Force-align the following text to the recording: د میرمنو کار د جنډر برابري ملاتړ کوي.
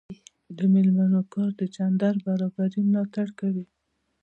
د 0.57 0.59
میرمنو 0.73 1.21
کار 1.33 1.51
د 1.59 1.61
جنډر 1.75 2.15
برابري 2.25 2.81
ملاتړ 2.87 3.27
کوي. 3.39 3.65